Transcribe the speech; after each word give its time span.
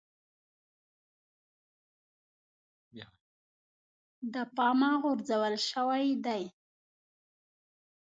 د 4.33 4.35
پامه 4.55 4.91
غورځول 5.01 5.55
شوی 5.69 6.05
دی. 6.25 6.43